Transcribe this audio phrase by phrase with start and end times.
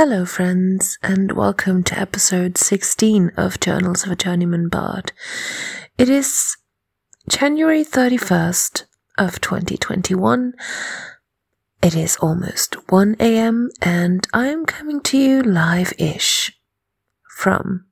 [0.00, 5.10] Hello, friends, and welcome to episode 16 of Journals of a Journeyman Bard.
[5.98, 6.56] It is
[7.28, 8.84] January 31st
[9.18, 10.54] of 2021.
[11.82, 16.56] It is almost 1 a.m., and I am coming to you live ish
[17.36, 17.86] from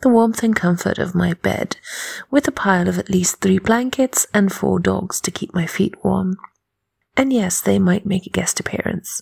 [0.00, 1.76] the warmth and comfort of my bed
[2.30, 6.02] with a pile of at least three blankets and four dogs to keep my feet
[6.02, 6.38] warm.
[7.18, 9.20] And yes, they might make a guest appearance.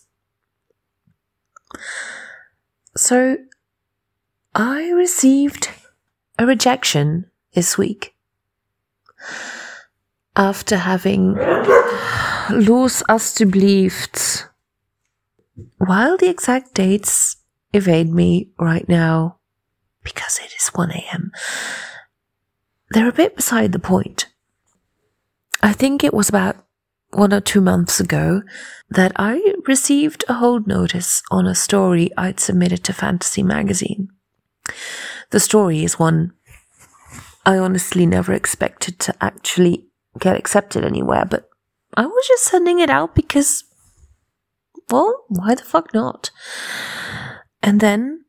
[3.09, 3.39] So,
[4.55, 5.71] I received
[6.39, 7.25] a rejection
[7.55, 8.15] this week
[10.37, 11.33] after having
[12.51, 14.51] los alsjeblieft.
[15.79, 17.37] While the exact dates
[17.73, 19.39] evade me right now,
[20.05, 21.33] because it is 1 a.m.,
[22.91, 24.27] they're a bit beside the point.
[25.63, 26.57] I think it was about
[27.11, 28.43] one or two months ago
[28.91, 34.09] that I received a hold notice on a story I'd submitted to Fantasy Magazine.
[35.31, 36.33] The story is one
[37.47, 39.87] I honestly never expected to actually
[40.19, 41.49] get accepted anywhere, but
[41.97, 43.65] I was just sending it out because,
[44.91, 46.31] well, why the fuck not?
[47.63, 48.27] And then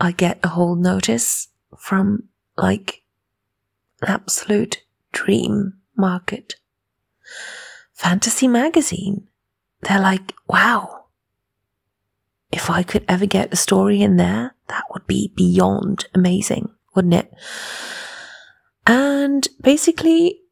[0.00, 3.02] I get a hold notice from like
[4.00, 6.54] an absolute dream market.
[7.98, 9.26] Fantasy Magazine.
[9.82, 11.06] They're like, wow,
[12.52, 17.14] if I could ever get a story in there, that would be beyond amazing, wouldn't
[17.14, 17.34] it?
[18.86, 20.42] And basically,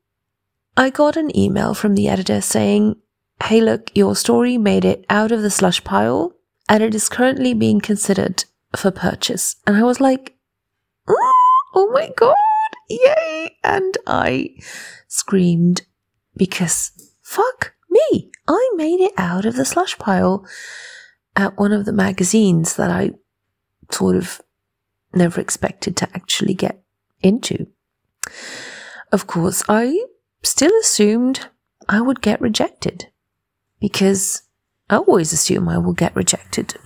[0.76, 2.96] I got an email from the editor saying,
[3.44, 6.34] Hey, look, your story made it out of the slush pile
[6.68, 9.54] and it is currently being considered for purchase.
[9.68, 10.34] And I was like,
[11.06, 11.14] mm,
[11.76, 12.34] Oh my God,
[12.88, 13.56] yay!
[13.62, 14.56] And I
[15.06, 15.82] screamed
[16.36, 16.90] because
[17.26, 18.30] Fuck me!
[18.46, 20.46] I made it out of the slush pile
[21.34, 23.10] at one of the magazines that I
[23.90, 24.40] sort of
[25.12, 26.80] never expected to actually get
[27.22, 27.66] into.
[29.10, 30.06] Of course, I
[30.44, 31.48] still assumed
[31.88, 33.08] I would get rejected
[33.80, 34.42] because
[34.88, 36.76] I always assume I will get rejected.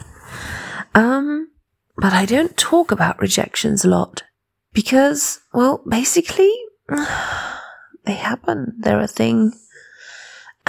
[0.95, 1.51] Um,
[1.99, 4.23] but I don't talk about rejections a lot
[4.73, 6.51] because, well, basically,
[8.07, 8.73] they happen.
[8.79, 9.53] They're a thing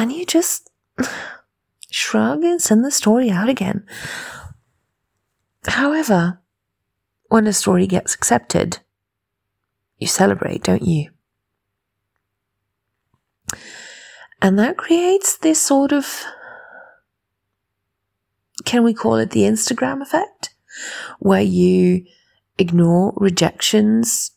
[0.01, 0.72] and you just
[1.91, 3.85] shrug and send the story out again.
[5.67, 6.41] However,
[7.29, 8.79] when a story gets accepted,
[10.00, 11.12] you celebrate, don't you?
[14.41, 16.25] And that creates this sort of,
[18.66, 20.56] can we call it the Instagram effect?
[21.19, 22.06] Where you
[22.57, 24.31] ignore rejections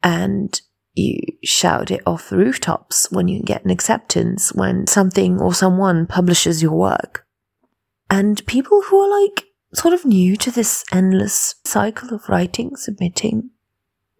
[0.00, 0.60] and
[0.98, 6.06] you shout it off the rooftops when you get an acceptance, when something or someone
[6.06, 7.26] publishes your work.
[8.10, 13.50] And people who are like sort of new to this endless cycle of writing, submitting,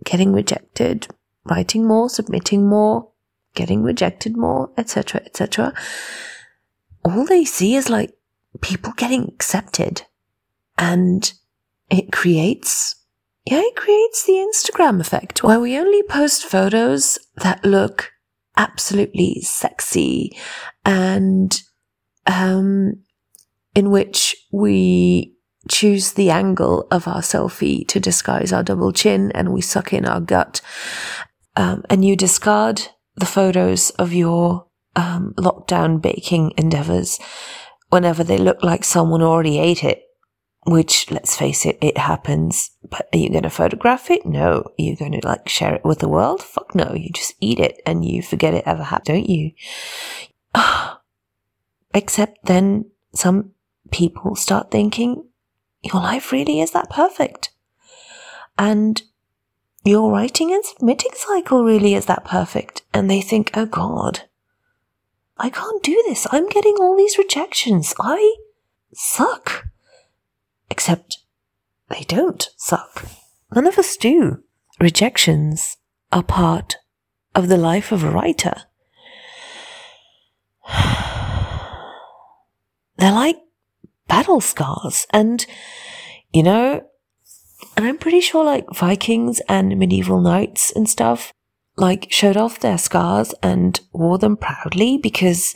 [0.05, 1.09] getting rejected,
[1.45, 3.11] writing more, submitting more,
[3.55, 5.73] getting rejected more, etc., etc.
[7.05, 8.13] All they see is like
[8.61, 10.03] people getting accepted
[10.77, 11.33] and
[11.91, 12.95] it creates
[13.51, 18.13] yeah, it creates the Instagram effect where we only post photos that look
[18.59, 20.37] absolutely sexy
[20.85, 21.63] and
[22.27, 22.93] um,
[23.75, 25.35] in which we
[25.71, 30.05] choose the angle of our selfie to disguise our double chin and we suck in
[30.05, 30.61] our gut.
[31.57, 37.19] Um, and you discard the photos of your um, lockdown baking endeavors
[37.89, 40.03] whenever they look like someone already ate it
[40.71, 42.71] which let's face it, it happens.
[42.89, 44.27] But are you going to photograph it?
[44.27, 44.63] No.
[44.67, 46.43] Are you going to like share it with the world?
[46.43, 46.93] Fuck no.
[46.95, 49.53] You just eat it and you forget it ever happened, don't you?
[51.95, 53.53] Except then some
[53.91, 55.25] people start thinking
[55.83, 57.51] your life really is that perfect.
[58.59, 59.03] And
[59.85, 62.83] your writing and submitting cycle really is that perfect.
[62.93, 64.23] And they think, oh God,
[65.39, 66.27] I can't do this.
[66.31, 67.95] I'm getting all these rejections.
[68.01, 68.37] I
[68.93, 69.68] suck.
[70.79, 71.19] Except
[71.91, 73.05] they don't suck.
[73.53, 74.45] None of us do.
[74.81, 75.77] Rejections
[76.13, 76.77] are part
[77.35, 78.55] of the life of a writer.
[82.97, 83.39] They're like
[84.07, 85.09] battle scars.
[85.13, 85.45] And,
[86.33, 86.87] you know,
[87.77, 91.33] and I'm pretty sure like Vikings and medieval knights and stuff
[91.75, 95.55] like showed off their scars and wore them proudly because,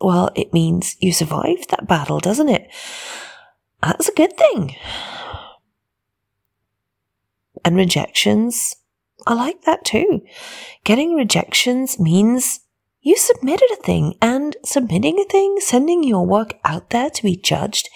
[0.00, 2.68] well, it means you survived that battle, doesn't it?
[3.82, 4.76] Ah, that's a good thing.
[7.64, 8.76] And rejections,
[9.26, 10.22] I like that too.
[10.84, 12.60] Getting rejections means
[13.00, 17.36] you submitted a thing and submitting a thing, sending your work out there to be
[17.36, 17.88] judged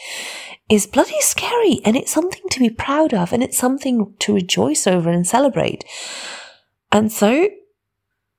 [0.71, 4.87] is bloody scary and it's something to be proud of and it's something to rejoice
[4.87, 5.85] over and celebrate.
[6.91, 7.51] And so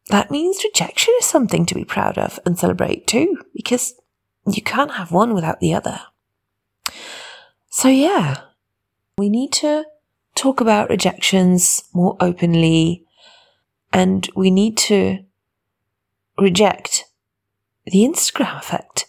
[0.09, 3.93] that means rejection is something to be proud of and celebrate too, because
[4.47, 6.01] you can't have one without the other.
[7.75, 8.37] So yeah,
[9.17, 9.83] we need to
[10.33, 13.03] talk about rejections more openly
[13.91, 15.25] and we need to
[16.39, 17.03] reject
[17.85, 19.07] the Instagram effect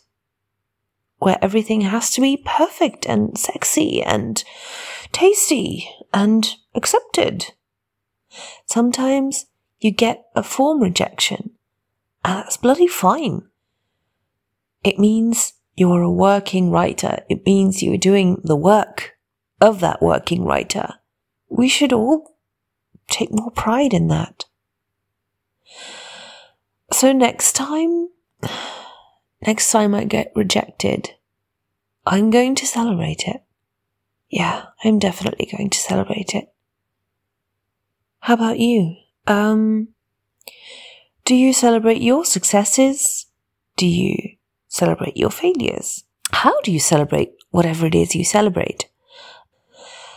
[1.18, 4.42] where everything has to be perfect and sexy and
[5.12, 7.52] tasty and accepted.
[8.66, 9.46] Sometimes
[9.78, 11.52] you get a form rejection,
[12.24, 13.42] and that's bloody fine.
[14.82, 17.18] It means you're a working writer.
[17.28, 19.12] It means you're doing the work
[19.60, 20.94] of that working writer.
[21.48, 22.36] We should all
[23.08, 24.46] take more pride in that.
[26.92, 28.08] So next time,
[29.46, 31.10] next time I get rejected,
[32.06, 33.42] I'm going to celebrate it.
[34.28, 36.52] Yeah, I'm definitely going to celebrate it.
[38.20, 38.96] How about you?
[39.26, 39.88] Um,
[41.24, 43.26] do you celebrate your successes?
[43.76, 44.35] Do you
[44.76, 46.04] celebrate your failures?
[46.32, 48.88] How do you celebrate whatever it is you celebrate?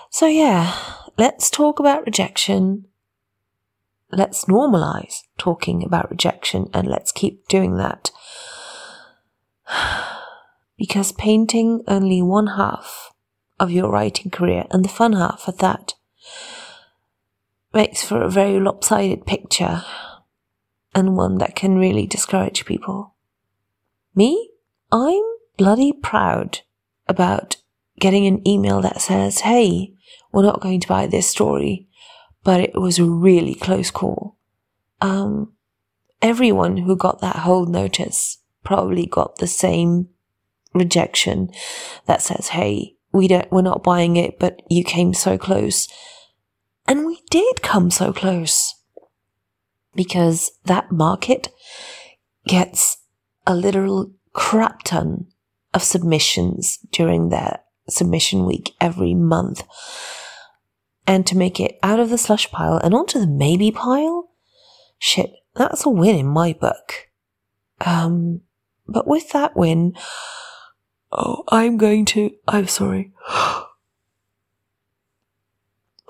[0.10, 0.76] So, yeah,
[1.18, 2.86] let's talk about rejection.
[4.12, 8.12] Let's normalize talking about rejection and let's keep doing that.
[10.78, 13.12] Because painting only one half
[13.60, 15.96] of your writing career and the fun half at that
[17.74, 19.84] makes for a very lopsided picture
[20.96, 23.14] and one that can really discourage people.
[24.16, 24.49] Me,
[24.92, 25.22] I'm
[25.58, 26.62] bloody proud
[27.08, 27.58] about
[28.00, 29.94] getting an email that says, Hey,
[30.32, 31.88] we're not going to buy this story,
[32.44, 34.38] but it was a really close call.
[35.02, 35.54] Um,
[36.22, 40.10] everyone who got that hold notice probably got the same
[40.74, 41.50] rejection
[42.06, 45.88] that says, Hey, we don't, we're not buying it, but you came so close.
[46.88, 48.76] And we did come so close
[49.96, 51.50] because that market
[52.48, 52.98] gets
[53.46, 55.28] a literal crap ton
[55.74, 59.64] of submissions during their submission week every month.
[61.06, 64.30] And to make it out of the slush pile and onto the maybe pile,
[65.00, 67.10] shit, that's a win in my book.
[67.82, 68.42] Um,
[68.88, 69.96] but with that win,
[71.12, 73.12] oh, I'm going to, I'm sorry.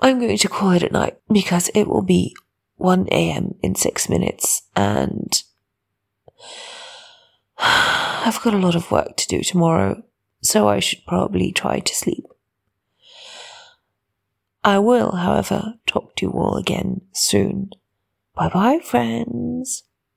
[0.02, 2.34] I'm going to call it at night because it will be
[2.76, 3.54] 1 a.m.
[3.62, 5.42] in six minutes and
[8.22, 10.02] I've got a lot of work to do tomorrow,
[10.42, 12.24] so I should probably try to sleep.
[14.62, 17.70] I will, however, talk to you all again soon.
[18.34, 19.84] Bye bye, friends.